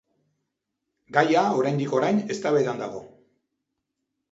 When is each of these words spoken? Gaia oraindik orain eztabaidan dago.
Gaia 1.17 1.43
oraindik 1.59 1.95
orain 1.99 2.23
eztabaidan 2.37 2.85
dago. 2.87 3.05